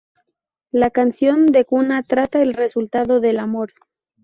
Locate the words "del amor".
3.19-3.71